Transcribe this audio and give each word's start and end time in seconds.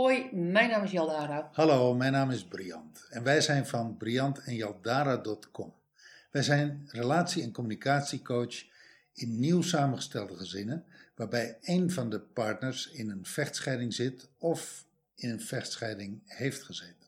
Hoi, 0.00 0.28
mijn 0.32 0.70
naam 0.70 0.84
is 0.84 0.90
Jaldara. 0.90 1.50
Hallo, 1.52 1.94
mijn 1.94 2.12
naam 2.12 2.30
is 2.30 2.44
Briant 2.44 3.06
en 3.10 3.22
wij 3.22 3.40
zijn 3.40 3.66
van 3.66 3.96
briantenjaldara.com. 3.96 5.74
Wij 6.30 6.42
zijn 6.42 6.84
relatie- 6.86 7.42
en 7.42 7.52
communicatiecoach 7.52 8.64
in 9.12 9.40
nieuw 9.40 9.62
samengestelde 9.62 10.36
gezinnen, 10.36 10.84
waarbij 11.14 11.58
een 11.60 11.90
van 11.90 12.10
de 12.10 12.20
partners 12.20 12.90
in 12.90 13.10
een 13.10 13.24
vechtscheiding 13.24 13.94
zit 13.94 14.28
of 14.38 14.84
in 15.14 15.30
een 15.30 15.40
vechtscheiding 15.40 16.22
heeft 16.24 16.62
gezeten. 16.62 17.06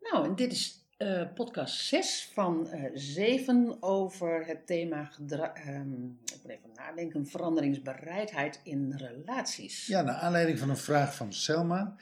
Nou, 0.00 0.26
en 0.26 0.34
dit 0.34 0.52
is 0.52 0.81
uh, 1.02 1.22
podcast 1.34 1.74
6 1.86 2.30
van 2.32 2.68
uh, 2.74 2.84
7 2.94 3.76
over 3.82 4.46
het 4.46 4.66
thema 4.66 5.04
gedra- 5.04 5.54
ehm, 5.54 5.92
ik 6.04 6.38
moet 6.42 6.50
even 6.50 6.70
nadenken, 6.74 7.26
veranderingsbereidheid 7.26 8.60
in 8.62 8.92
relaties. 8.96 9.86
Ja, 9.86 10.02
naar 10.02 10.14
aanleiding 10.14 10.58
van 10.58 10.70
een 10.70 10.76
vraag 10.76 11.14
van 11.16 11.32
Selma. 11.32 11.96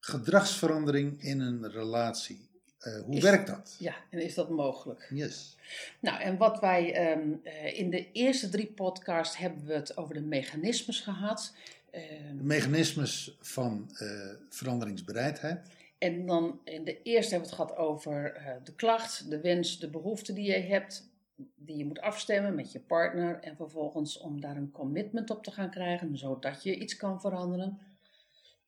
Gedragsverandering 0.00 1.22
in 1.22 1.40
een 1.40 1.70
relatie. 1.70 2.48
Uh, 2.80 3.00
hoe 3.04 3.16
Is- 3.16 3.22
werkt 3.22 3.46
dat? 3.46 3.76
Ja, 3.78 3.94
en 4.10 4.18
is 4.22 4.34
dat 4.34 4.50
mogelijk? 4.50 5.06
Yes. 5.14 5.56
Nou, 6.00 6.20
en 6.20 6.36
wat 6.36 6.60
wij 6.60 6.92
ehm, 6.94 7.28
eh, 7.42 7.78
in 7.78 7.90
de 7.90 8.12
eerste 8.12 8.48
drie 8.48 8.66
podcasts 8.66 9.36
hebben 9.36 9.64
we 9.66 9.72
het 9.74 9.96
over 9.96 10.14
de 10.14 10.20
mechanismes 10.22 11.00
gehad. 11.00 11.54
Ehm, 11.90 12.36
De 12.36 12.42
mechanismes 12.42 13.36
van 13.40 13.90
eh, 13.98 14.08
veranderingsbereidheid. 14.48 15.68
En 16.00 16.26
dan 16.26 16.60
in 16.64 16.84
de 16.84 17.02
eerste 17.02 17.34
hebben 17.34 17.50
we 17.50 17.56
het 17.56 17.68
gehad 17.70 17.88
over 17.88 18.34
eh, 18.34 18.54
de 18.64 18.74
klacht, 18.74 19.30
de 19.30 19.40
wens, 19.40 19.78
de 19.78 19.90
behoefte 19.90 20.32
die 20.32 20.44
je 20.44 20.58
hebt, 20.58 21.10
die 21.54 21.76
je 21.76 21.84
moet 21.84 22.00
afstemmen 22.00 22.54
met 22.54 22.72
je 22.72 22.80
partner. 22.80 23.40
En 23.40 23.56
vervolgens 23.56 24.18
om 24.18 24.40
daar 24.40 24.56
een 24.56 24.70
commitment 24.70 25.30
op 25.30 25.42
te 25.42 25.50
gaan 25.50 25.70
krijgen, 25.70 26.18
zodat 26.18 26.62
je 26.62 26.78
iets 26.78 26.96
kan 26.96 27.20
veranderen. 27.20 27.78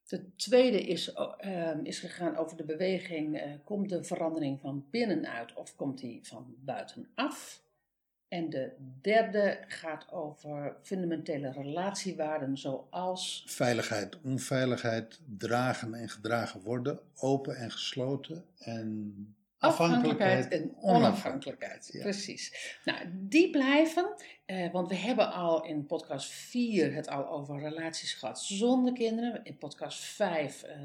De 0.07 0.35
tweede 0.37 0.81
is, 0.81 1.13
ehm, 1.13 1.85
is 1.85 1.99
gegaan 1.99 2.37
over 2.37 2.57
de 2.57 2.65
beweging, 2.65 3.39
eh, 3.39 3.53
komt 3.65 3.89
de 3.89 4.05
verandering 4.05 4.61
van 4.61 4.87
binnenuit 4.91 5.55
of 5.55 5.77
komt 5.77 5.99
die 5.99 6.27
van 6.27 6.55
buitenaf? 6.59 7.63
En 8.33 8.51
de 8.51 8.71
derde 9.01 9.59
gaat 9.69 10.13
over 10.13 10.77
fundamentele 10.83 11.53
relatiewaarden 11.53 12.59
zoals 12.59 13.45
Veiligheid, 13.47 14.21
onveiligheid, 14.23 15.21
dragen 15.39 15.95
en 15.95 16.09
gedragen 16.09 16.61
worden, 16.61 17.01
open 17.17 17.57
en 17.57 17.71
gesloten 17.71 18.45
en 18.59 19.15
Afhankelijkheid 19.63 20.49
en 20.49 20.75
onafhankelijkheid. 20.81 21.89
Ja. 21.93 22.01
Precies. 22.01 22.79
Nou, 22.85 22.99
die 23.13 23.51
blijven, 23.51 24.15
eh, 24.45 24.73
want 24.73 24.89
we 24.89 24.95
hebben 24.95 25.33
al 25.33 25.65
in 25.65 25.87
podcast 25.87 26.31
4 26.31 26.95
het 26.95 27.09
al 27.09 27.29
over 27.29 27.61
relaties 27.61 28.15
gehad 28.15 28.41
zonder 28.43 28.93
kinderen. 28.93 29.41
In 29.45 29.59
podcast 29.59 29.99
5 30.05 30.63
ehm, 30.63 30.81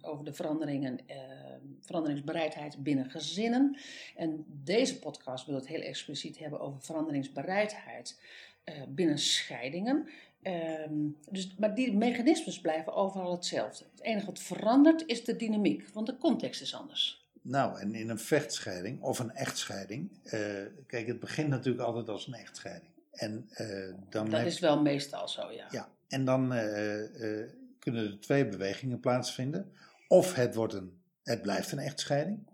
over 0.00 0.24
de 0.24 0.32
veranderingen, 0.32 0.98
ehm, 1.06 1.60
veranderingsbereidheid 1.80 2.82
binnen 2.82 3.10
gezinnen. 3.10 3.78
En 4.16 4.44
deze 4.48 4.98
podcast 4.98 5.46
wil 5.46 5.54
het 5.54 5.68
heel 5.68 5.80
expliciet 5.80 6.38
hebben 6.38 6.60
over 6.60 6.82
veranderingsbereidheid 6.82 8.20
eh, 8.64 8.74
binnen 8.88 9.18
scheidingen. 9.18 10.08
Ehm, 10.42 11.08
dus, 11.30 11.54
maar 11.58 11.74
die 11.74 11.92
mechanismes 11.92 12.60
blijven 12.60 12.94
overal 12.94 13.32
hetzelfde. 13.32 13.84
Het 13.90 14.02
enige 14.02 14.26
wat 14.26 14.38
verandert 14.38 15.06
is 15.06 15.24
de 15.24 15.36
dynamiek, 15.36 15.88
want 15.92 16.06
de 16.06 16.18
context 16.18 16.60
is 16.60 16.74
anders. 16.74 17.25
Nou, 17.48 17.80
en 17.80 17.94
in 17.94 18.08
een 18.08 18.18
vechtscheiding 18.18 19.02
of 19.02 19.18
een 19.18 19.30
echtscheiding. 19.34 20.10
eh, 20.24 20.40
kijk, 20.86 21.06
het 21.06 21.20
begint 21.20 21.48
natuurlijk 21.48 21.84
altijd 21.84 22.08
als 22.08 22.26
een 22.26 22.34
echtscheiding. 22.34 22.90
En 23.12 23.46
eh, 23.50 23.94
dan, 24.10 24.30
Dat 24.30 24.46
is 24.46 24.58
wel 24.58 24.82
meestal 24.82 25.28
zo, 25.28 25.52
ja. 25.52 25.66
ja, 25.70 25.88
en 26.08 26.24
dan 26.24 26.52
eh, 26.52 27.48
kunnen 27.78 28.04
er 28.04 28.20
twee 28.20 28.46
bewegingen 28.48 29.00
plaatsvinden. 29.00 29.72
Of 30.08 30.34
het, 30.34 30.54
wordt 30.54 30.74
een, 30.74 31.00
het 31.22 31.42
blijft 31.42 31.72
een 31.72 31.78
echtscheiding. 31.78 32.48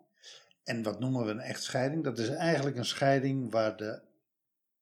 En 0.65 0.83
wat 0.83 1.01
noemen 1.01 1.25
we 1.25 1.31
een 1.31 1.41
echtscheiding? 1.41 2.05
Dat 2.05 2.19
is 2.19 2.29
eigenlijk 2.29 2.77
een 2.77 2.85
scheiding 2.85 3.51
waar 3.51 3.77
de 3.77 4.01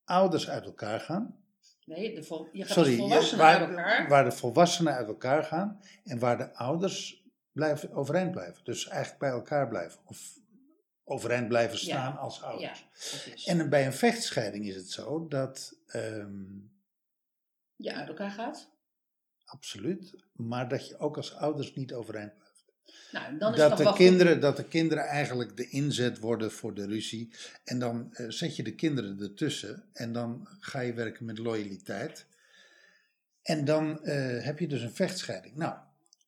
ouders 0.05 0.49
uit 0.49 0.65
elkaar 0.65 1.01
gaan. 1.01 1.39
Nee, 1.85 2.15
de 2.15 2.23
vol, 2.23 2.49
je 2.53 2.65
gaat 2.65 2.73
Sorry, 2.73 2.97
volwassenen 2.97 3.45
waar, 3.45 3.59
uit 3.61 3.69
elkaar. 3.69 4.09
waar 4.09 4.25
de 4.25 4.33
volwassenen 4.33 4.95
uit 4.95 5.07
elkaar 5.09 5.45
gaan 5.45 5.81
en 6.05 6.19
waar 6.19 6.39
de 6.39 6.55
ouders 6.55 7.20
blijven, 7.53 7.93
overeind 7.93 8.31
blijven. 8.31 8.65
Dus 8.65 8.89
eigenlijk 8.89 9.19
bij 9.21 9.31
elkaar 9.31 9.69
blijven. 9.69 10.01
Of 10.05 10.39
overeind 11.05 11.49
blijven 11.49 11.77
Ja, 11.79 11.83
staan 11.85 12.17
als 12.19 12.39
ja, 12.39 12.45
ouders. 12.45 12.87
precies. 12.93 13.47
En 13.47 13.69
bij 13.71 13.87
een 13.87 13.93
vechtscheiding 13.93 14.67
is 14.67 14.75
het 14.77 14.91
zo 14.91 15.29
dat, 15.29 15.77
ehm, 15.87 16.43
je 17.77 17.95
uit 17.95 18.09
elkaar 18.09 18.31
gaat. 18.31 18.71
absoluut, 19.45 20.15
maar 20.33 20.69
dat 20.69 20.89
je 20.89 20.99
ook 20.99 21.17
als 21.17 21.35
ouders 21.35 21.75
niet 21.75 21.93
overeind 21.93 22.35
blijft. 22.35 22.49
Nou, 23.13 23.39
dan 23.39 23.53
is 23.53 23.59
Dat 23.59 23.77
de, 23.79 23.93
kinderen, 23.93 24.41
dat 24.41 24.57
de 24.57 24.65
kinderen 24.65 25.05
eigenlijk 25.05 25.57
de 25.57 25.69
inzet 25.69 26.19
worden 26.19 26.53
voor 26.53 26.75
de 26.75 26.87
ruzie. 26.87 27.35
En 27.65 27.79
dan 27.79 28.15
eh, 28.15 28.27
zet 28.29 28.57
je 28.57 28.63
de 28.63 28.75
kinderen 28.75 29.21
ertussen 29.21 29.85
en 29.93 30.13
dan 30.13 30.49
ga 30.61 30.81
je 30.81 30.93
werken 30.93 31.25
met 31.25 31.39
loyaliteit. 31.39 32.27
En 33.43 33.65
dan 33.65 34.05
eh, 34.05 34.45
heb 34.45 34.59
je 34.59 34.67
dus 34.69 34.83
een 34.83 34.95
vechtscheiding. 34.95 35.57
Nou, 35.57 35.79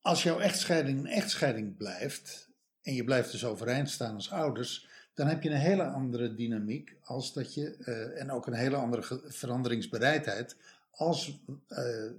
als 0.03 0.23
jouw 0.23 0.39
echtscheiding 0.39 0.99
een 0.99 1.07
echtscheiding 1.07 1.77
blijft, 1.77 2.49
en 2.83 2.95
je 2.95 3.05
blijft 3.05 3.31
dus 3.31 3.45
overeind 3.45 3.91
staan 3.91 4.15
als 4.15 4.31
ouders, 4.31 4.89
dan 5.15 5.27
heb 5.27 5.43
je 5.43 5.51
een 5.51 5.57
hele 5.57 5.85
andere 5.85 6.35
dynamiek 6.35 6.97
als 7.03 7.33
dat 7.33 7.55
je, 7.55 7.77
eh, 7.77 8.21
en 8.21 8.31
ook 8.31 8.47
een 8.47 8.53
hele 8.53 8.77
andere 8.77 9.21
veranderingsbereidheid, 9.25 10.57
als 10.91 11.41
eh, 11.69 12.11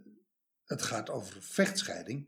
het 0.65 0.81
gaat 0.81 1.09
over 1.09 1.41
vechtscheiding, 1.41 2.27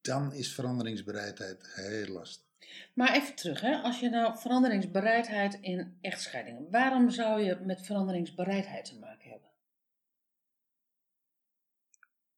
dan 0.00 0.32
is 0.32 0.54
veranderingsbereidheid 0.54 1.74
heel 1.74 2.06
lastig. 2.06 2.48
Maar 2.94 3.14
even 3.14 3.34
terug, 3.34 3.60
hè. 3.60 3.76
als 3.76 4.00
je 4.00 4.08
nou 4.08 4.38
veranderingsbereidheid 4.38 5.58
in 5.60 5.98
echtscheidingen, 6.00 6.70
waarom 6.70 7.10
zou 7.10 7.40
je 7.40 7.58
met 7.64 7.86
veranderingsbereidheid 7.86 8.84
te 8.84 8.98
maken 8.98 9.30
hebben? 9.30 9.49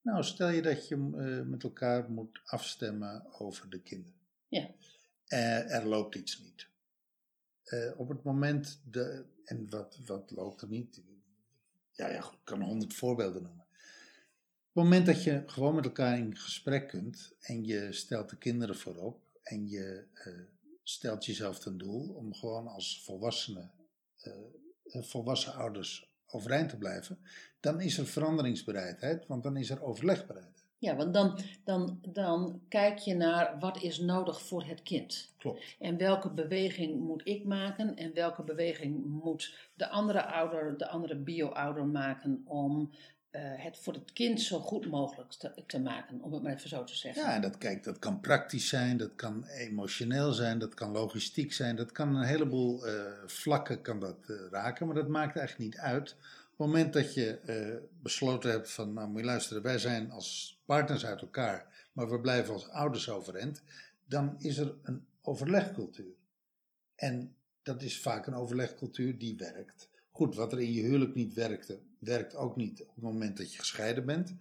Nou, 0.03 0.25
stel 0.25 0.49
je 0.49 0.63
dat 0.63 0.89
je 0.89 0.95
eh, 0.95 1.51
met 1.51 1.63
elkaar 1.63 2.11
moet 2.11 2.41
afstemmen 2.45 3.41
over 3.41 3.71
de 3.71 3.81
kinderen. 3.81 4.21
Ja. 4.49 4.71
Eh, 5.27 5.75
er 5.75 5.87
loopt 5.87 6.15
iets 6.15 6.39
niet. 6.39 6.69
Eh, 7.63 7.91
op 7.97 8.09
het 8.09 8.23
moment, 8.23 8.81
de, 8.91 9.25
en 9.45 9.71
wat, 9.71 9.99
wat 10.07 10.31
loopt 10.31 10.63
er 10.63 10.69
niet? 10.69 11.03
Ja, 11.91 12.09
ja, 12.09 12.21
goed, 12.21 12.39
ik 12.39 12.45
kan 12.45 12.63
honderd 12.63 12.95
voorbeelden 12.95 13.43
noemen. 13.43 13.67
Op 14.75 14.83
het 14.83 14.85
moment 14.85 15.07
dat 15.07 15.25
je 15.25 15.43
gewoon 15.47 15.75
met 15.75 15.85
elkaar 15.85 16.19
in 16.19 16.37
gesprek 16.37 16.89
kunt 16.89 17.35
en 17.41 17.65
je 17.65 17.93
stelt 17.93 18.31
de 18.31 18.37
kinderen 18.37 18.77
voorop 18.77 19.21
en 19.43 19.69
je 19.69 20.07
stelt 20.83 21.25
jezelf 21.25 21.59
ten 21.59 21.79
doel 21.79 22.09
om 22.09 22.35
gewoon 22.35 22.67
als 22.69 23.03
volwassene, 23.05 23.71
eh, 24.17 25.03
volwassen 25.03 25.55
ouders 25.55 26.12
overeind 26.33 26.69
te 26.69 26.77
blijven, 26.77 27.19
dan 27.61 27.81
is 27.81 27.99
er 27.99 28.07
veranderingsbereidheid, 28.07 29.27
want 29.27 29.43
dan 29.43 29.57
is 29.57 29.71
er 29.71 29.83
overlegbaarheid. 29.83 30.52
Ja, 30.83 30.97
want 30.97 31.15
dan, 31.15 31.39
dan, 31.65 31.99
dan 32.09 32.61
kijk 32.69 32.99
je 32.99 33.15
naar 33.15 33.59
wat 33.59 33.83
is 33.83 33.99
nodig 33.99 34.43
voor 34.43 34.65
het 34.65 34.83
kind. 34.83 35.35
Klopt. 35.39 35.77
En 35.79 35.97
welke 35.97 36.31
beweging 36.31 37.01
moet 37.01 37.21
ik 37.25 37.45
maken 37.45 37.97
en 37.97 38.15
welke 38.15 38.43
beweging 38.43 39.05
moet 39.05 39.55
de 39.75 39.89
andere 39.89 40.25
ouder, 40.25 40.79
de 40.79 40.89
andere 40.89 41.17
bio-ouder 41.17 41.87
maken 41.87 42.43
om 42.45 42.91
eh, 43.31 43.43
het 43.45 43.79
voor 43.79 43.93
het 43.93 44.13
kind 44.13 44.41
zo 44.41 44.59
goed 44.59 44.91
mogelijk 44.91 45.33
te, 45.33 45.63
te 45.67 45.81
maken, 45.81 46.21
om 46.21 46.33
het 46.33 46.43
maar 46.43 46.53
even 46.53 46.69
zo 46.69 46.85
te 46.85 46.97
zeggen. 46.97 47.23
Ja, 47.23 47.35
en 47.35 47.41
dat, 47.41 47.59
kijk, 47.59 47.85
dat 47.85 47.99
kan 47.99 48.21
praktisch 48.21 48.69
zijn, 48.69 48.97
dat 48.97 49.15
kan 49.15 49.45
emotioneel 49.47 50.33
zijn, 50.33 50.59
dat 50.59 50.75
kan 50.75 50.91
logistiek 50.91 51.53
zijn, 51.53 51.77
dat 51.77 51.93
kan 51.93 52.17
een 52.17 52.27
heleboel 52.27 52.87
eh, 52.87 52.95
vlakken 53.27 53.83
kan 53.83 54.01
dat, 54.01 54.17
eh, 54.27 54.37
raken, 54.51 54.87
maar 54.87 54.95
dat 54.95 55.09
maakt 55.09 55.37
eigenlijk 55.37 55.71
niet 55.71 55.81
uit. 55.83 56.17
Het 56.63 56.71
moment 56.71 56.93
dat 56.93 57.15
je 57.15 57.39
eh, 57.39 57.77
besloten 58.03 58.51
hebt 58.51 58.71
van, 58.71 58.93
nou 58.93 59.09
moet 59.09 59.25
luisteren, 59.25 59.63
wij 59.63 59.79
zijn 59.79 60.11
als 60.11 60.59
partners 60.65 61.07
uit 61.07 61.21
elkaar, 61.21 61.89
maar 61.93 62.11
we 62.11 62.21
blijven 62.21 62.55
als 62.55 62.69
ouders 62.69 63.11
overeind, 63.11 63.63
dan 64.05 64.35
is 64.39 64.59
er 64.59 64.75
een 64.83 65.05
overlegcultuur. 65.23 66.15
En 66.95 67.35
dat 67.63 67.83
is 67.83 68.01
vaak 68.01 68.27
een 68.27 68.35
overlegcultuur 68.35 69.19
die 69.19 69.37
werkt. 69.37 69.89
Goed, 70.11 70.35
wat 70.35 70.53
er 70.53 70.61
in 70.61 70.73
je 70.73 70.83
huwelijk 70.83 71.15
niet 71.15 71.35
werkte, 71.35 71.79
werkt 71.99 72.35
ook 72.35 72.57
niet 72.57 72.83
op 72.83 72.95
het 72.95 73.05
moment 73.05 73.37
dat 73.37 73.53
je 73.53 73.59
gescheiden 73.59 74.07
bent. 74.07 74.35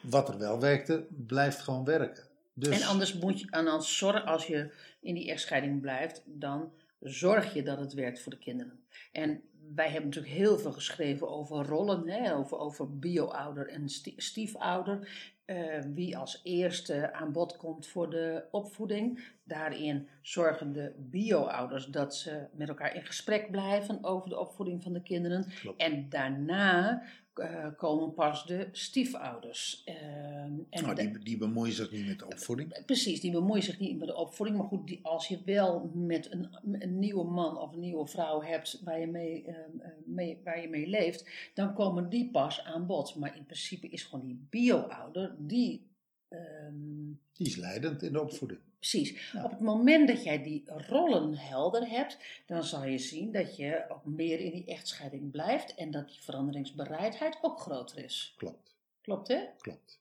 Wat 0.00 0.28
er 0.28 0.38
wel 0.38 0.60
werkte, 0.60 1.06
blijft 1.26 1.58
gewoon 1.58 1.84
werken. 1.84 2.24
Dus, 2.54 2.80
En 2.80 2.88
anders 2.88 3.14
moet 3.14 3.40
je, 3.40 3.46
en 3.50 3.66
anders 3.66 3.98
zorg, 3.98 4.24
als 4.24 4.46
je 4.46 4.72
in 5.00 5.14
die 5.14 5.30
echtscheiding 5.30 5.80
blijft, 5.80 6.22
dan 6.24 6.72
zorg 7.00 7.54
je 7.54 7.62
dat 7.62 7.78
het 7.78 7.92
werkt 7.94 8.20
voor 8.22 8.32
de 8.32 8.38
kinderen. 8.38 8.80
En 9.12 9.42
wij 9.74 9.88
hebben 9.90 10.04
natuurlijk 10.04 10.34
heel 10.34 10.58
veel 10.58 10.72
geschreven 10.72 11.28
over 11.28 11.66
rollen, 11.66 12.08
hè, 12.08 12.34
over, 12.34 12.58
over 12.58 12.98
bio-ouder 12.98 13.68
en 13.68 13.88
stie- 13.88 14.14
stiefouder. 14.22 15.34
eh, 15.44 15.80
wie 15.94 16.16
als 16.16 16.40
eerste 16.42 17.12
aan 17.12 17.32
bod 17.32 17.56
komt 17.56 17.86
voor 17.86 18.10
de 18.10 18.44
opvoeding. 18.50 19.34
daarin 19.44 20.08
zorgen 20.22 20.72
de 20.72 20.92
bio-ouders 20.98 21.86
dat 21.86 22.16
ze 22.16 22.46
met 22.52 22.68
elkaar 22.68 22.94
in 22.94 23.04
gesprek 23.04 23.50
blijven 23.50 24.04
over 24.04 24.28
de 24.28 24.38
opvoeding 24.38 24.82
van 24.82 24.92
de 24.92 25.02
kinderen. 25.02 25.46
Klopt. 25.60 25.80
En 25.80 26.08
daarna 26.08 27.02
eh, 27.38 27.66
komen 27.76 28.14
pas 28.14 28.46
de 28.46 28.68
stiefouders. 28.72 29.82
Ehm, 29.84 30.52
en 30.70 30.82
Nou, 30.82 30.94
die, 30.94 31.18
die 31.18 31.36
bemoeien 31.36 31.74
zich 31.74 31.90
niet 31.90 32.06
met 32.06 32.18
de 32.18 32.26
opvoeding. 32.26 32.84
Precies, 32.86 33.20
die 33.20 33.32
bemoeien 33.32 33.62
zich 33.62 33.78
niet 33.78 33.98
met 33.98 34.08
de 34.08 34.16
opvoeding. 34.16 34.58
Maar 34.58 34.66
goed, 34.66 34.86
die, 34.86 35.00
als 35.02 35.28
je 35.28 35.38
wel 35.44 35.90
met 35.94 36.32
een, 36.32 36.48
een 36.80 36.98
nieuwe 36.98 37.24
man 37.24 37.58
of 37.58 37.72
een 37.72 37.80
nieuwe 37.80 38.06
vrouw 38.06 38.42
hebt 38.42 38.80
waar 38.84 39.00
je 39.00 39.06
mee, 39.06 39.44
ehm, 39.44 39.80
eh, 39.80 39.90
mee, 40.04 40.40
waar 40.44 40.60
je 40.60 40.68
mee 40.68 40.86
leeft, 40.86 41.50
dan 41.54 41.74
komen 41.74 42.08
die 42.08 42.30
pas 42.30 42.64
aan 42.64 42.86
bod. 42.86 43.14
Maar 43.14 43.36
in 43.36 43.44
principe 43.44 43.88
is 43.88 44.04
gewoon 44.04 44.26
die 44.26 44.46
bio-ouder, 44.50 45.34
die. 45.38 45.94
Ehm, 46.28 47.12
Die 47.32 47.46
is 47.46 47.56
leidend 47.56 48.02
in 48.02 48.12
de 48.12 48.20
opvoeding. 48.20 48.60
precies. 48.78 49.30
Ja. 49.32 49.44
Op 49.44 49.50
het 49.50 49.60
moment 49.60 50.08
dat 50.08 50.24
jij 50.24 50.42
die 50.42 50.64
rollen 50.66 51.34
helder 51.36 51.88
hebt, 51.88 52.18
dan 52.46 52.64
zal 52.64 52.84
je 52.84 52.98
zien 52.98 53.32
dat 53.32 53.56
je 53.56 53.84
ook 53.88 54.04
meer 54.04 54.40
in 54.40 54.50
die 54.52 54.64
echtscheiding 54.66 55.30
blijft 55.30 55.74
en 55.74 55.90
dat 55.90 56.08
die 56.08 56.18
veranderingsbereidheid 56.22 57.38
ook 57.42 57.60
groter 57.60 58.04
is. 58.04 58.34
Klopt, 58.36 58.74
Klopt 59.00 59.28
hè? 59.28 59.40
klopt. 59.58 60.00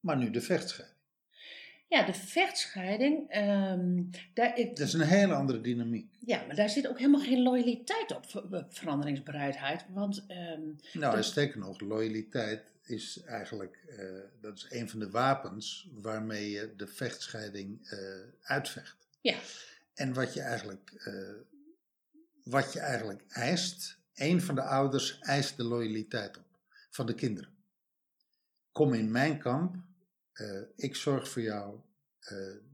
Maar 0.00 0.16
nu 0.16 0.30
de 0.30 0.40
vechtscheiding. 0.40 0.94
Ja, 1.88 2.02
de 2.06 2.14
vechtscheiding, 2.14 3.28
ehm, 3.30 4.02
daar, 4.34 4.58
ik, 4.58 4.76
Dat 4.76 4.86
is 4.86 4.92
een 4.92 5.00
hele 5.00 5.34
andere 5.34 5.60
dynamiek. 5.60 6.12
Ja, 6.20 6.44
maar 6.46 6.56
daar 6.56 6.68
zit 6.70 6.88
ook 6.88 6.98
helemaal 6.98 7.20
geen 7.20 7.42
loyaliteit 7.42 8.14
op, 8.16 8.26
ver- 8.30 8.42
op 8.56 8.74
veranderingsbereidheid. 8.74 9.84
Want 9.88 10.24
ehm, 10.28 10.60
Nou, 10.92 11.14
Dat- 11.16 11.24
sterker 11.24 11.58
nog, 11.58 11.80
loyaliteit 11.80 12.62
is 12.88 13.22
eigenlijk, 13.22 13.84
eh, 13.88 14.20
dat 14.40 14.56
is 14.56 14.66
een 14.68 14.90
van 14.90 14.98
de 14.98 15.10
wapens 15.10 15.90
waarmee 15.92 16.50
je 16.50 16.74
de 16.76 16.86
vechtscheiding 16.86 17.88
eh, 17.88 17.98
uitvecht. 18.42 18.96
ja, 19.20 19.38
En 19.94 20.12
wat 20.12 20.34
je 20.34 20.40
eigenlijk, 20.40 20.90
eh, 20.90 21.34
wat 22.42 22.72
je 22.72 22.80
eigenlijk 22.80 23.24
eist, 23.28 23.98
een 24.14 24.42
van 24.42 24.54
de 24.54 24.62
ouders 24.62 25.18
eist 25.18 25.56
de 25.56 25.64
loyaliteit 25.64 26.36
op 26.36 26.44
van 26.90 27.06
de 27.06 27.14
kinderen. 27.14 27.54
Kom 28.72 28.94
in 28.94 29.10
mijn 29.10 29.38
kamp, 29.38 29.76
ik 30.76 30.96
zorg 30.96 31.28
voor 31.28 31.42
jou, 31.42 31.80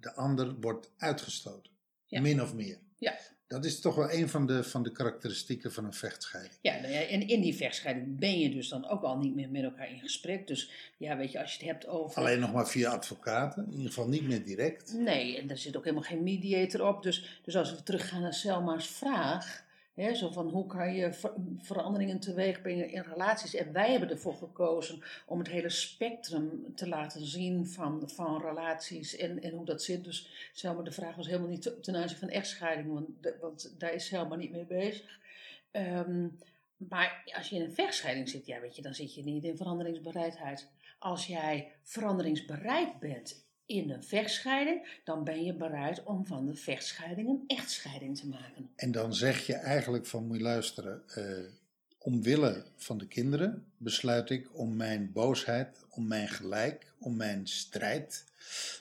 de 0.01 0.13
ander 0.15 0.55
wordt 0.55 0.91
uitgestoten. 0.97 1.73
Ja. 2.07 2.21
Min 2.21 2.43
of 2.43 2.55
meer. 2.55 2.79
Ja. 2.99 3.19
Dat 3.53 3.65
is 3.65 3.81
toch 3.81 3.95
wel 3.95 4.13
een 4.13 4.29
van 4.29 4.47
de, 4.47 4.65
van 4.65 4.83
de 4.83 4.93
karakteristieken 4.93 5.73
van 5.73 5.85
een 5.85 5.93
vechtscheiding. 5.93 6.55
ja, 6.61 6.81
nou 6.81 6.93
ja, 6.93 7.01
en 7.01 7.29
in 7.29 7.41
die 7.41 7.55
vechtscheiding 7.55 8.19
ben 8.19 8.39
je 8.39 8.51
dus 8.51 8.69
dan 8.69 8.89
ook 8.89 9.03
al 9.03 9.19
niet 9.19 9.35
meer 9.35 9.51
met 9.51 9.63
elkaar 9.63 9.91
in 9.91 9.99
gesprek. 9.99 10.47
Dus 10.47 10.71
ja, 10.97 11.17
weet 11.17 11.33
je, 11.33 11.41
als 11.41 11.53
je 11.53 11.59
het 11.59 11.67
hebt 11.67 11.87
over... 11.87 12.17
Alleen 12.17 12.41
nog 12.41 12.53
maar 12.53 12.69
via 12.69 12.91
advocaten, 12.91 13.65
in 13.65 13.73
ieder 13.73 13.89
geval 13.89 14.09
niet 14.09 14.23
meer 14.23 14.45
direct. 14.45 14.93
Nee, 14.93 15.39
en 15.39 15.47
daar 15.47 15.59
zit 15.59 15.77
ook 15.77 15.85
helemaal 15.85 16.05
geen 16.05 16.23
mediator 16.23 16.87
op. 16.87 17.03
Dus, 17.03 17.41
dus 17.45 17.57
als 17.57 17.71
we 17.71 17.83
teruggaan 17.83 18.21
naar 18.21 18.35
Selma's 18.35 18.87
vraag... 18.89 19.65
Hè, 19.95 20.15
zo 20.15 20.31
van 20.31 20.49
hoe 20.49 20.67
kan 20.67 20.95
je 20.95 21.13
ver- 21.13 21.35
veranderingen 21.59 22.21
teweeg 22.21 22.63
brengen 22.63 22.91
in 22.91 23.03
relaties. 23.03 23.55
En 23.55 23.73
wij 23.73 23.91
hebben 23.91 24.11
ervoor 24.11 24.35
gekozen 24.35 25.03
om 25.27 25.39
het 25.39 25.49
hele 25.49 25.71
spectrum 25.71 26.73
te 26.75 26.89
laten 26.89 27.27
zien 27.27 27.67
van, 27.67 28.03
van 28.11 28.41
relaties 28.41 29.17
en, 29.17 29.43
en 29.43 29.51
hoe 29.53 29.65
dat 29.65 29.83
zit. 29.83 30.05
Dus 30.05 30.51
Selma, 30.53 30.83
de 30.83 30.93
vraag 30.93 31.17
was 31.17 31.27
helemaal 31.27 31.49
niet 31.49 31.63
te- 31.63 31.81
ten 31.81 31.97
aanzien 31.97 32.19
van 32.19 32.29
echtscheiding, 32.29 32.93
want, 32.93 33.09
want 33.41 33.75
daar 33.79 33.93
is 33.95 34.07
Selma 34.07 34.37
niet 34.37 34.51
mee 34.53 34.65
bezig. 34.65 35.19
Ehm, 35.71 36.29
maar 36.77 37.23
als 37.37 37.49
je 37.49 37.57
in 37.57 37.63
een 37.63 37.75
vechtscheiding 37.75 38.29
zit, 38.29 38.47
ja, 38.47 38.61
weet 38.61 38.77
je, 38.77 38.83
dan 38.83 38.95
zit 38.95 39.15
je 39.15 39.25
niet 39.25 39.45
in 39.45 39.57
veranderingsbereidheid. 39.57 40.69
Als 40.99 41.27
jij 41.27 41.73
veranderingsbereid 41.83 42.99
bent 42.99 43.45
in 43.73 43.91
een 43.91 44.03
vechtscheiding, 44.03 45.01
dan 45.05 45.25
ben 45.25 45.45
je 45.45 45.55
bereid 45.55 46.03
om 46.03 46.27
van 46.27 46.47
de 46.47 46.55
vechtscheiding 46.55 47.29
een 47.29 47.45
echtscheiding 47.47 48.19
te 48.19 48.29
maken. 48.29 48.71
En 48.77 48.93
dan 48.93 49.15
zeg 49.15 49.47
je 49.47 49.55
eigenlijk 49.55 50.07
van, 50.07 50.27
moet 50.27 50.37
je 50.37 50.43
luisteren, 50.43 51.03
eh, 51.09 51.25
omwille 51.99 52.65
van 52.77 52.99
de 52.99 53.07
kinderen 53.07 53.67
besluit 53.77 54.31
ik 54.31 54.59
om 54.59 54.77
mijn 54.77 55.13
boosheid, 55.13 55.85
om 55.89 56.07
mijn 56.07 56.29
gelijk, 56.29 56.93
om 56.99 57.17
mijn 57.17 57.47
strijd 57.47 58.25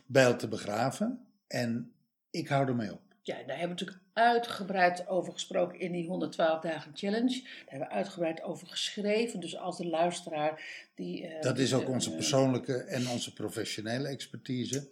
bijl 0.05 0.35
te 0.35 0.47
begraven. 0.47 1.25
En 1.47 1.93
ik 2.29 2.47
hou 2.47 2.67
ermee 2.67 2.93
op. 2.93 3.10
Ja, 3.23 3.35
daar 3.35 3.57
hebben 3.57 3.77
we 3.77 3.83
natuurlijk 3.83 3.99
uitgebreid 4.13 5.07
over 5.07 5.33
gesproken 5.33 5.79
in 5.79 5.91
die 5.91 6.07
112 6.07 6.61
dagen 6.61 6.91
challenge. 6.95 7.41
Daar 7.41 7.65
hebben 7.65 7.87
we 7.87 7.93
uitgebreid 7.93 8.41
over 8.41 8.67
geschreven. 8.67 9.39
Dus 9.39 9.57
als 9.57 9.77
de 9.77 9.87
luisteraar 9.87 10.63
die... 10.95 11.27
eh, 11.27 11.41
Dat 11.41 11.59
is 11.59 11.73
ook 11.73 11.83
eh, 11.83 11.89
onze 11.89 12.09
eh, 12.09 12.15
persoonlijke 12.15 12.73
en 12.77 13.07
onze 13.07 13.33
professionele 13.33 14.07
expertise. 14.07 14.89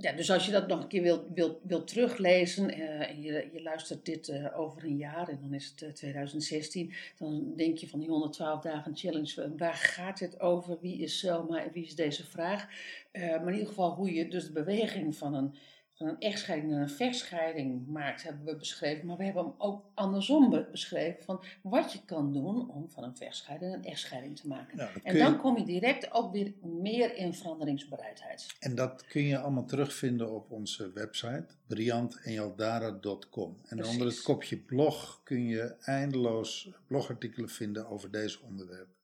Ja, 0.00 0.12
dus 0.12 0.30
als 0.30 0.46
je 0.46 0.52
dat 0.52 0.66
nog 0.66 0.82
een 0.82 0.88
keer 0.88 1.02
wilt, 1.02 1.24
wilt, 1.34 1.58
wilt 1.62 1.88
teruglezen 1.88 2.70
en 3.08 3.22
je, 3.22 3.48
je 3.52 3.62
luistert 3.62 4.04
dit 4.04 4.52
over 4.54 4.84
een 4.84 4.96
jaar 4.96 5.28
en 5.28 5.38
dan 5.40 5.54
is 5.54 5.66
het 5.66 5.82
eh, 5.82 5.92
2016, 5.92 6.92
dan 7.18 7.52
denk 7.56 7.78
je 7.78 7.88
van 7.88 7.98
die 7.98 8.08
112 8.08 8.62
dagen 8.62 8.96
challenge, 8.96 9.54
waar 9.56 9.74
gaat 9.74 10.18
het 10.18 10.40
over? 10.40 10.78
Wie 10.80 10.98
is 10.98 11.18
Selma 11.18 11.64
en 11.64 11.72
wie 11.72 11.84
is 11.84 11.94
deze 11.94 12.24
vraag? 12.26 12.66
Maar 13.12 13.46
in 13.46 13.52
ieder 13.52 13.66
geval 13.68 13.94
hoe 13.94 14.14
je 14.14 14.28
dus 14.28 14.46
de 14.46 14.52
beweging 14.52 15.16
van 15.16 15.34
een, 15.34 15.54
van 15.96 16.06
een 16.06 16.18
echtscheiding 16.20 16.72
naar 16.72 16.80
een 16.82 16.88
vechtscheiding 16.90 17.86
maakt, 17.86 18.22
hebben 18.22 18.44
we 18.44 18.56
beschreven. 18.56 19.06
Maar 19.06 19.16
we 19.16 19.24
hebben 19.24 19.44
hem 19.44 19.54
ook 19.58 19.84
andersom 19.94 20.50
be- 20.50 20.68
beschreven 20.70 21.24
van 21.24 21.44
wat 21.62 21.92
je 21.92 22.04
kan 22.04 22.32
doen 22.32 22.70
om 22.70 22.90
van 22.90 23.04
een 23.04 23.16
vechtscheiding 23.16 23.74
een 23.74 23.84
echtscheiding 23.84 24.36
te 24.40 24.48
maken. 24.48 24.76
Nou, 24.76 24.90
en 25.02 25.18
dan 25.18 25.32
je- 25.32 25.38
kom 25.38 25.58
je 25.58 25.64
direct 25.64 26.12
ook 26.12 26.32
weer 26.32 26.52
meer 26.62 27.14
in 27.16 27.34
veranderingsbereidheid. 27.34 28.46
En 28.60 28.74
dat 28.74 29.04
kun 29.06 29.22
je 29.22 29.38
allemaal 29.38 29.64
terugvinden 29.64 30.30
op 30.34 30.50
onze 30.50 30.92
website, 30.92 31.46
briantenjaldara.com. 31.66 33.56
En 33.66 33.76
Precies. 33.76 33.92
onder 33.92 34.06
het 34.08 34.22
kopje 34.22 34.56
blog 34.56 35.20
kun 35.24 35.46
je 35.46 35.74
eindeloos 35.80 36.70
blogartikelen 36.86 37.48
vinden 37.48 37.88
over 37.88 38.10
deze 38.10 38.42
onderwerpen. 38.42 38.94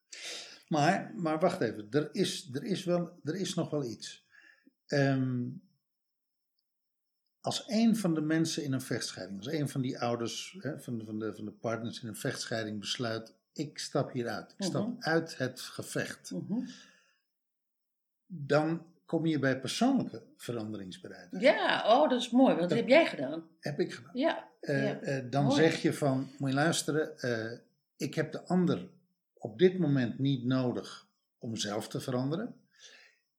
Maar, 0.69 1.12
maar 1.17 1.39
wacht 1.41 1.61
even, 1.61 1.87
er 1.91 2.09
is, 2.12 2.49
er 2.53 2.65
is, 2.65 2.85
wel, 2.85 3.11
er 3.25 3.37
is 3.37 3.55
nog 3.55 3.71
wel 3.71 3.85
iets. 3.85 4.27
Ehm, 4.87 5.43
als 7.43 7.65
een 7.67 7.97
van 7.97 8.15
de 8.15 8.21
mensen 8.21 8.65
in 8.65 8.73
een 8.73 8.81
vechtscheiding, 8.81 9.39
als 9.39 9.49
een 9.53 9.69
van 9.69 9.81
die 9.81 9.99
ouders, 10.00 10.56
hè, 10.61 10.81
van, 10.81 10.99
de, 10.99 11.05
van, 11.05 11.19
de, 11.19 11.35
van 11.35 11.44
de 11.44 11.50
partners 11.50 12.03
in 12.03 12.09
een 12.09 12.17
vechtscheiding 12.17 12.81
besluit, 12.81 13.35
ik 13.53 13.79
stap 13.79 14.12
hieruit, 14.12 14.55
ik 14.59 14.65
stap 14.65 14.89
Mhm. 14.89 14.97
uit 15.03 15.39
het 15.39 15.61
gevecht 15.61 16.31
Mhm. 16.31 16.61
dan 18.27 18.87
kom 19.06 19.27
je 19.27 19.39
bij 19.39 19.61
persoonlijke 19.61 20.23
veranderingsbereidheid. 20.37 21.43
Ja, 21.43 21.83
oh, 22.00 22.09
dat 22.11 22.21
is 22.21 22.31
mooi, 22.31 22.47
want 22.49 22.59
dat, 22.61 22.69
Dat- 22.69 22.79
heb 22.79 22.89
jij 22.89 23.06
gedaan. 23.06 23.44
Heb 23.61 23.81
ik 23.81 23.93
gedaan. 23.94 24.11
Ja, 24.15 24.49
Eh, 24.61 24.85
ja. 24.85 25.00
eh, 25.00 25.31
dan 25.31 25.44
Mooi. 25.44 25.56
zeg 25.56 25.83
je 25.83 25.93
van, 25.93 26.31
moet 26.39 26.49
je 26.49 26.55
luisteren, 26.55 27.19
eh, 27.19 27.58
ik 27.96 28.15
heb 28.15 28.32
de 28.32 28.43
ander 28.46 28.89
op 29.34 29.58
dit 29.58 29.79
moment 29.79 30.19
niet 30.19 30.44
nodig 30.44 31.06
om 31.39 31.56
zelf 31.56 31.89
te 31.89 32.01
veranderen. 32.01 32.55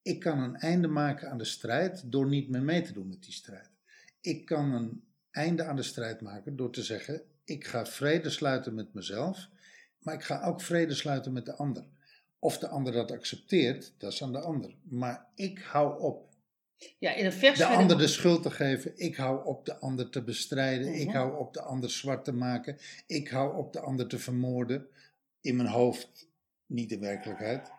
Ik 0.01 0.19
kan 0.19 0.39
een 0.39 0.55
einde 0.55 0.87
maken 0.87 1.29
aan 1.29 1.37
de 1.37 1.43
strijd 1.45 2.11
door 2.11 2.27
niet 2.27 2.49
meer 2.49 2.63
mee 2.63 2.81
te 2.81 2.93
doen 2.93 3.09
met 3.09 3.23
die 3.23 3.33
strijd. 3.33 3.69
Ik 4.23 4.45
kan 4.45 4.73
een 4.73 5.03
einde 5.31 5.63
aan 5.63 5.75
de 5.75 5.83
strijd 5.83 6.21
maken 6.21 6.55
door 6.55 6.71
te 6.71 6.83
zeggen, 6.83 7.21
ik 7.43 7.65
ga 7.65 7.85
vrede 7.85 8.29
sluiten 8.29 8.73
met 8.73 8.93
mezelf, 8.93 9.47
maar 9.99 10.13
ik 10.13 10.23
ga 10.23 10.43
ook 10.43 10.61
vrede 10.61 10.93
sluiten 10.93 11.33
met 11.33 11.45
de 11.45 11.55
ander. 11.55 11.85
Of 12.39 12.57
de 12.57 12.67
ander 12.67 12.93
dat 12.93 13.11
accepteert, 13.11 13.93
dat 13.97 14.13
is 14.13 14.23
aan 14.23 14.31
de 14.31 14.39
ander. 14.39 14.75
Maar 14.83 15.25
ik 15.35 15.59
hou 15.59 15.99
op 16.01 16.31
ja, 16.99 17.13
in 17.13 17.25
een 17.25 17.31
de 17.31 17.37
vechtscheiding... 17.37 17.81
ander 17.81 17.97
de 18.05 18.07
schuld 18.11 18.43
te 18.43 18.51
geven. 18.51 18.91
Ik 18.97 19.15
hou 19.15 19.45
op 19.45 19.65
de 19.65 19.77
ander 19.77 20.09
te 20.09 20.21
bestrijden. 20.23 20.93
Ik 20.93 21.07
Mhm. 21.07 21.15
hou 21.17 21.37
op 21.39 21.53
de 21.53 21.61
ander 21.61 21.89
zwart 21.89 22.23
te 22.25 22.33
maken. 22.33 22.77
Ik 23.07 23.27
hou 23.27 23.55
op 23.57 23.73
de 23.73 23.79
ander 23.79 24.07
te 24.07 24.19
vermoorden. 24.19 24.87
In 25.41 25.55
mijn 25.55 25.69
hoofd, 25.69 26.27
niet 26.65 26.91
in 26.91 26.99
werkelijkheid. 26.99 27.71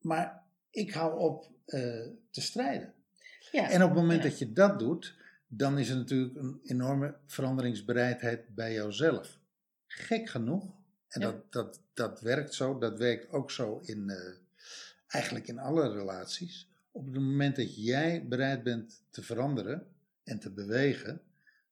Maar 0.00 0.42
ik 0.70 0.92
hou 0.92 1.18
op 1.18 1.50
eh, 1.64 1.80
te 2.30 2.40
strijden. 2.40 2.94
ja, 3.52 3.70
En 3.70 3.82
op 3.82 3.88
het 3.88 3.98
moment 3.98 4.22
ja. 4.22 4.28
dat 4.28 4.38
je 4.38 4.52
dat 4.52 4.78
doet, 4.78 5.14
dan 5.56 5.78
is 5.78 5.88
er 5.88 5.96
natuurlijk 5.96 6.36
een 6.36 6.60
enorme 6.62 7.14
veranderingsbereidheid 7.26 8.54
bij 8.54 8.72
jouzelf. 8.72 9.38
Gek 9.86 10.28
genoeg. 10.28 10.64
En 11.08 11.20
Ja. 11.20 11.26
dat, 11.30 11.52
dat, 11.52 11.80
dat 11.94 12.20
werkt 12.20 12.54
zo. 12.54 12.78
Dat 12.78 12.98
werkt 12.98 13.30
ook 13.30 13.50
zo 13.50 13.80
in 13.84 14.10
eh, 14.10 14.34
eigenlijk 15.06 15.48
in 15.48 15.58
alle 15.58 15.92
relaties. 15.92 16.68
Op 16.90 17.04
het 17.04 17.14
moment 17.14 17.56
dat 17.56 17.84
jij 17.84 18.26
bereid 18.28 18.62
bent 18.62 19.02
te 19.10 19.22
veranderen 19.22 19.86
en 20.24 20.38
te 20.38 20.50
bewegen, 20.50 21.20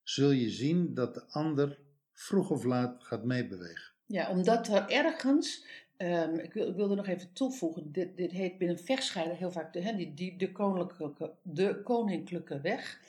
zul 0.03 0.31
je 0.31 0.51
zien 0.51 0.95
dat 0.95 1.15
de 1.15 1.25
ander 1.29 1.79
vroeg 2.12 2.51
of 2.51 2.65
laat 2.65 3.03
gaat 3.05 3.25
meebewegen. 3.25 3.93
Ja, 4.07 4.31
omdat 4.31 4.69
er 4.69 4.89
ergens, 4.89 5.67
ehm, 5.97 6.35
ik, 6.35 6.53
wil, 6.53 6.69
ik 6.69 6.77
wilde 6.77 6.95
nog 6.95 7.07
even 7.07 7.33
toevoegen, 7.33 7.93
dit, 7.93 8.17
dit 8.17 8.31
heet 8.31 8.59
binnen 8.59 8.79
vechtscheiden 8.79 9.37
heel 9.37 9.51
vaak 9.51 9.73
de, 9.73 10.12
die, 10.15 10.37
de, 10.39 10.53
koninklijke, 10.53 11.33
de 11.43 11.83
koninklijke 11.83 12.61
weg. 12.61 13.01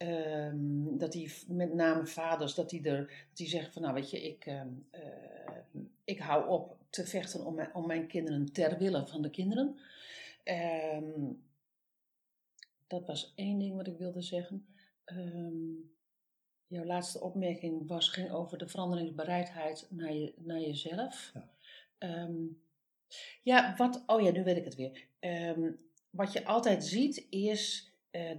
Ehm, 0.00 0.96
dat 0.98 1.12
die 1.12 1.32
met 1.48 1.74
name 1.74 2.06
vaders, 2.06 2.54
dat 2.54 2.70
die, 2.70 2.88
er, 2.88 3.26
die 3.32 3.48
zeggen 3.48 3.72
van 3.72 3.82
nou 3.82 3.94
weet 3.94 4.10
je, 4.10 4.22
ik, 4.22 4.46
ehm, 4.46 4.68
eh, 4.90 5.02
ik 6.04 6.18
hou 6.18 6.48
op 6.48 6.76
te 6.90 7.06
vechten 7.06 7.44
om 7.44 7.54
mijn, 7.54 7.74
om 7.74 7.86
mijn 7.86 8.06
kinderen 8.06 8.52
ter 8.52 8.78
wille 8.78 9.06
van 9.06 9.22
de 9.22 9.30
kinderen. 9.30 9.76
Ehm, 10.44 11.32
dat 12.86 13.06
was 13.06 13.32
één 13.36 13.58
ding 13.58 13.76
wat 13.76 13.86
ik 13.86 13.98
wilde 13.98 14.22
zeggen. 14.22 14.66
Jouw 16.66 16.84
laatste 16.84 17.20
opmerking 17.20 17.88
was, 17.88 18.08
ging 18.08 18.30
over 18.30 18.58
de 18.58 18.68
veranderingsbereidheid 18.68 19.86
naar, 19.90 20.12
je, 20.12 20.34
naar 20.36 20.60
jezelf. 20.60 21.32
Ja. 21.98 22.28
Ja, 23.42 23.74
wat, 23.76 24.02
oh 24.06 24.20
ja, 24.20 24.30
nu 24.30 24.44
weet 24.44 24.56
ik 24.56 24.64
het 24.64 24.74
weer. 24.74 25.06
Wat 26.10 26.32
je 26.32 26.44
altijd 26.44 26.84
ziet 26.84 27.26
is, 27.30 27.89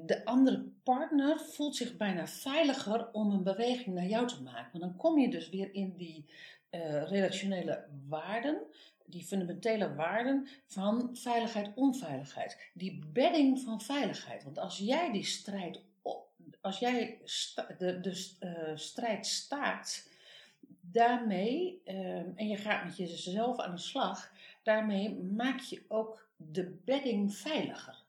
de 0.05 0.21
andere 0.25 0.71
partner 0.83 1.39
voelt 1.39 1.75
zich 1.75 1.97
bijna 1.97 2.27
veiliger 2.27 3.11
om 3.11 3.31
een 3.31 3.43
beweging 3.43 3.95
naar 3.95 4.05
jou 4.05 4.27
te 4.27 4.41
maken. 4.41 4.71
Want 4.71 4.83
dan 4.83 4.95
kom 4.95 5.19
je 5.19 5.29
dus 5.29 5.49
weer 5.49 5.73
in 5.73 5.93
die 5.97 6.25
eh, 6.69 7.03
relationele 7.09 7.85
waarden, 8.07 8.61
die 9.05 9.23
fundamentele 9.23 9.95
waarden 9.95 10.47
van 10.65 11.09
veiligheid, 11.15 11.71
onveiligheid. 11.75 12.71
Die 12.73 13.05
bedding 13.13 13.59
van 13.59 13.81
veiligheid. 13.81 14.43
Want 14.43 14.59
als 14.59 14.77
jij 14.77 15.11
die 15.11 15.23
strijd, 15.23 15.81
als 16.61 16.79
jij 16.79 17.19
de, 17.77 17.99
de 17.99 18.35
eh, 18.39 18.75
strijd 18.75 19.27
staakt, 19.27 20.09
daarmee, 20.81 21.81
ehm, 21.85 22.29
en 22.35 22.47
je 22.47 22.57
gaat 22.57 22.83
met 22.83 22.97
jezelf 22.97 23.59
aan 23.59 23.75
de 23.75 23.81
slag, 23.81 24.31
daarmee 24.63 25.15
maak 25.15 25.59
je 25.59 25.81
ook 25.87 26.27
de 26.35 26.79
bedding 26.85 27.35
veiliger 27.35 28.00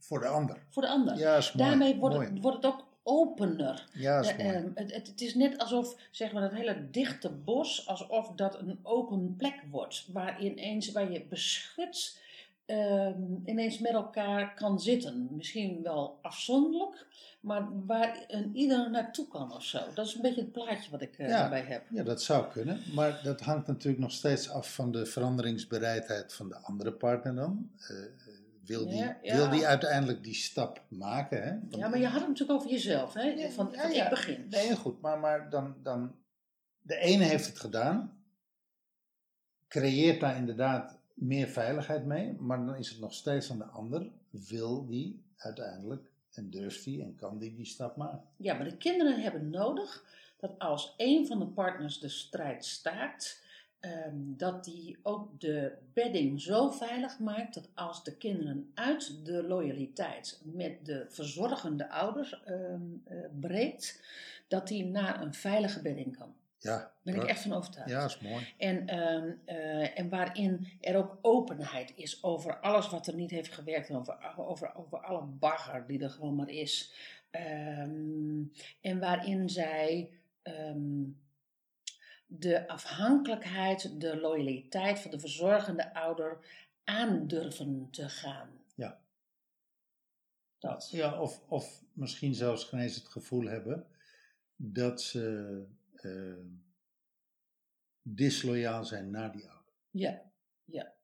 Voor 0.00 0.20
de 0.20 0.26
ander. 0.26 0.56
voor 0.68 0.82
de 0.82 0.88
ander. 0.88 1.16
Ja, 1.18 1.36
is 1.36 1.52
mooi. 1.52 1.68
Daarmee 1.68 1.96
wordt 1.96 2.14
mooi. 2.16 2.28
het, 2.28 2.40
wordt 2.40 2.56
het 2.56 2.66
ook 2.72 2.88
opener. 3.02 3.86
Ja, 3.92 4.18
is 4.20 4.28
Eh, 4.28 4.36
mooi. 4.44 4.56
ehm, 4.56 4.68
het, 4.74 4.94
het, 4.94 5.20
is 5.20 5.34
net 5.34 5.58
alsof 5.58 5.96
zeg 6.10 6.32
maar, 6.32 6.42
dat 6.42 6.52
hele 6.52 6.90
dichte 6.90 7.28
bos, 7.30 7.86
alsof 7.86 8.32
dat 8.36 8.58
een 8.60 8.78
open 8.82 9.34
plek 9.36 9.62
wordt. 9.70 10.06
Waar 10.12 10.40
ineens, 10.42 10.92
waar 10.92 11.10
je 11.12 11.24
beschut 11.28 12.18
ehm, 12.66 13.22
ineens 13.44 13.78
met 13.78 13.92
elkaar 13.92 14.54
kan 14.54 14.80
zitten. 14.80 15.28
Misschien 15.30 15.82
wel 15.82 16.18
afzonderlijk, 16.22 17.06
maar 17.40 17.86
waar 17.86 18.24
een 18.28 18.50
ieder 18.56 18.90
naartoe 18.90 19.28
kan 19.28 19.54
of 19.54 19.64
zo. 19.64 19.78
Dat 19.94 20.06
is 20.06 20.14
een 20.14 20.22
beetje 20.22 20.40
het 20.40 20.52
plaatje 20.52 20.90
wat 20.90 21.02
ik 21.02 21.18
eh, 21.18 21.28
Ja. 21.28 21.38
daarbij 21.40 21.60
heb. 21.62 21.82
Ja, 21.90 22.02
dat 22.02 22.22
zou 22.22 22.46
kunnen. 22.52 22.80
Maar 22.94 23.20
dat 23.22 23.40
hangt 23.40 23.66
natuurlijk 23.66 24.02
nog 24.02 24.12
steeds 24.12 24.50
af 24.50 24.74
van 24.74 24.92
de 24.92 25.06
veranderingsbereidheid 25.06 26.32
van 26.32 26.48
de 26.48 26.56
andere 26.56 26.92
partner 26.92 27.34
dan. 27.34 27.70
Eh, 27.88 27.96
wil, 28.70 28.86
die, 28.88 28.96
Ja, 28.98 29.18
ja. 29.22 29.36
wil 29.36 29.50
die 29.50 29.66
uiteindelijk 29.66 30.24
die 30.24 30.34
stap 30.34 30.82
maken? 30.88 31.42
Hè? 31.42 31.50
Want- 31.60 31.76
Ja, 31.76 31.88
maar 31.88 31.98
je 31.98 32.06
had 32.06 32.20
het 32.20 32.28
natuurlijk 32.28 32.58
over 32.58 32.70
jezelf, 32.70 33.14
hè? 33.14 33.22
Ja, 33.22 33.50
van, 33.50 33.68
ja, 33.72 33.80
van 33.82 33.92
ja. 33.92 34.04
ik 34.04 34.10
begin. 34.10 34.46
Nee, 34.50 34.76
goed. 34.76 35.00
Maar, 35.00 35.18
maar 35.18 35.50
dan, 35.50 35.74
dan... 35.82 36.14
De 36.82 36.96
ene 36.96 37.24
heeft 37.24 37.46
het 37.46 37.58
gedaan. 37.58 38.22
Creëert 39.68 40.20
daar 40.20 40.36
inderdaad 40.36 40.98
meer 41.14 41.48
veiligheid 41.48 42.04
mee. 42.04 42.32
Maar 42.32 42.66
dan 42.66 42.76
is 42.76 42.88
het 42.90 43.00
nog 43.00 43.14
steeds 43.14 43.50
aan 43.50 43.58
de 43.58 43.64
ander. 43.64 44.10
Wil 44.30 44.86
die 44.86 45.22
uiteindelijk 45.36 46.10
en 46.32 46.50
durft 46.50 46.84
die 46.84 47.02
en 47.02 47.14
kan 47.16 47.38
die 47.38 47.54
die 47.54 47.66
stap 47.66 47.96
maken? 47.96 48.22
Ja, 48.36 48.54
maar 48.54 48.68
de 48.68 48.76
kinderen 48.76 49.20
hebben 49.22 49.50
nodig 49.50 50.04
dat 50.40 50.58
als 50.58 50.94
een 50.96 51.26
van 51.26 51.38
de 51.38 51.46
partners 51.46 51.98
de 52.00 52.08
strijd 52.08 52.64
staakt, 52.64 53.42
ehm, 53.80 54.14
dat 54.14 54.64
die 54.64 54.98
ook 55.02 55.40
de 55.40 55.72
bedding 55.92 56.40
zo 56.40 56.70
veilig 56.70 57.18
maakt 57.18 57.54
dat 57.54 57.68
als 57.74 58.04
de 58.04 58.16
kinderen 58.16 58.70
uit 58.74 59.24
de 59.24 59.42
loyaliteit 59.42 60.40
met 60.44 60.84
de 60.84 61.06
verzorgende 61.08 61.90
ouders 61.90 62.42
ehm, 62.44 62.80
eh, 63.04 63.16
breekt, 63.40 64.02
dat 64.48 64.68
die 64.68 64.84
naar 64.84 65.22
een 65.22 65.34
veilige 65.34 65.82
bedding 65.82 66.16
kan. 66.16 66.34
Ja, 66.58 66.76
Daar 66.76 66.92
ben 67.02 67.14
ik 67.14 67.22
echt 67.22 67.42
van 67.42 67.52
overtuigd. 67.52 67.90
Ja, 67.90 68.04
is 68.04 68.20
mooi. 68.20 68.54
En, 68.58 68.86
ehm, 68.86 69.30
eh, 69.44 69.98
en 69.98 70.08
waarin 70.08 70.68
er 70.80 70.96
ook 70.96 71.18
openheid 71.22 71.92
is 71.96 72.22
over 72.22 72.60
alles 72.60 72.88
wat 72.90 73.06
er 73.06 73.14
niet 73.14 73.30
heeft 73.30 73.52
gewerkt. 73.52 73.88
En 73.88 73.96
over, 73.96 74.34
over, 74.36 74.74
over 74.74 74.98
alle 74.98 75.24
bagger 75.24 75.86
die 75.86 76.02
er 76.02 76.10
gewoon 76.10 76.34
maar 76.34 76.50
is. 76.50 76.94
En 78.80 78.98
waarin 78.98 79.48
zij 79.48 80.10
de 82.32 82.68
afhankelijkheid, 82.68 84.00
de 84.00 84.20
loyaliteit 84.20 84.98
van 84.98 85.10
de 85.10 85.20
verzorgende 85.20 85.94
ouder 85.94 86.38
aandurven 86.84 87.88
te 87.90 88.08
gaan. 88.08 88.48
Ja. 88.74 89.00
Dat. 90.58 90.88
Ja, 90.90 91.20
of, 91.20 91.42
of 91.48 91.84
misschien 91.92 92.34
zelfs 92.34 92.64
geen 92.64 92.80
eens 92.80 92.94
het 92.94 93.08
gevoel 93.08 93.46
hebben 93.46 93.86
dat 94.56 95.02
ze 95.02 95.64
eh, 95.94 96.44
disloyaal 98.02 98.84
zijn 98.84 99.10
naar 99.10 99.32
die 99.32 99.48
ouder. 99.48 99.74
Ja. 100.64 100.94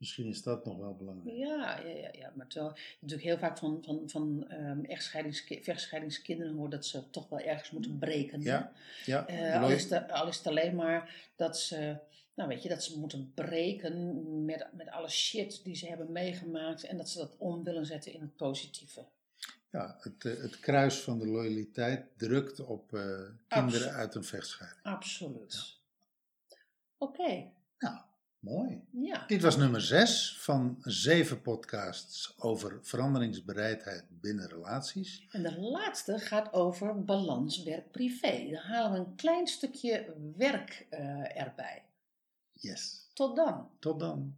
Misschien 0.00 0.26
is 0.26 0.42
dat 0.42 0.64
nog 0.64 0.76
wel 0.78 0.94
belangrijk. 0.96 1.36
Ja, 1.36 1.78
ja, 1.80 1.88
ja, 1.96 2.08
ja, 2.12 2.32
maar 2.34 2.46
terwijl 2.46 2.76
natuurlijk 3.00 3.28
heel 3.28 3.38
vaak 3.38 3.58
van, 3.58 3.82
van, 3.84 4.02
van 4.06 4.48
ehm 4.48 4.84
echtscheidingski- 4.84 5.62
vechtscheidingskinderen 5.62 6.54
hoort 6.54 6.70
dat 6.70 6.86
ze 6.86 7.10
toch 7.10 7.28
wel 7.28 7.38
ergens 7.38 7.70
moeten 7.70 7.98
breken. 7.98 8.40
Ja, 8.40 8.72
ja. 9.04 9.26
Eh, 9.26 9.62
al, 9.62 9.70
is 9.70 9.90
het, 9.90 10.10
al 10.12 10.28
is 10.28 10.36
het 10.36 10.46
alleen 10.46 10.74
maar 10.74 11.30
dat 11.36 11.58
ze, 11.58 11.96
nou 12.34 12.48
weet 12.48 12.62
je, 12.62 12.68
dat 12.68 12.84
ze 12.84 12.98
moeten 12.98 13.32
breken 13.34 14.44
met, 14.44 14.66
met 14.72 14.88
alle 14.90 15.08
shit 15.08 15.60
die 15.64 15.74
ze 15.74 15.86
hebben 15.86 16.12
meegemaakt 16.12 16.84
en 16.84 16.96
dat 16.96 17.08
ze 17.08 17.18
dat 17.18 17.36
om 17.38 17.64
willen 17.64 17.86
zetten 17.86 18.12
in 18.12 18.20
het 18.20 18.36
positieve. 18.36 19.04
ja, 19.70 19.96
het, 20.00 20.24
eh, 20.24 20.42
het 20.42 20.60
kruis 20.60 21.00
van 21.00 21.18
de 21.18 21.26
loyaliteit 21.26 22.06
drukt 22.16 22.60
op 22.60 22.94
eh, 22.94 23.20
kinderen 23.48 23.92
uit 23.92 24.14
een 24.14 24.24
vechtscheiding. 24.24 24.82
Absoluut. 24.84 25.78
Oké, 26.98 27.50
Nou, 27.78 27.98
mooi. 28.40 28.80
ja. 28.90 29.24
Dit 29.26 29.42
was 29.42 29.56
nummer 29.56 29.80
6 29.80 30.36
van 30.38 30.76
zeven 30.80 31.42
podcasts 31.42 32.34
over 32.38 32.78
veranderingsbereidheid 32.82 34.04
binnen 34.08 34.48
relaties. 34.48 35.26
En 35.30 35.42
de 35.42 35.60
laatste 35.60 36.18
gaat 36.18 36.52
over 36.52 37.04
balans 37.04 37.62
werk-privé. 37.62 38.48
Dan 38.50 38.62
halen 38.62 38.92
we 38.92 38.98
een 38.98 39.14
klein 39.16 39.46
stukje 39.46 40.14
werk 40.36 40.86
eh, 40.90 41.40
erbij. 41.40 41.82
Yes. 42.52 43.10
Tot 43.14 43.36
dan. 43.36 43.68
Tot 43.78 44.00
dan. 44.00 44.36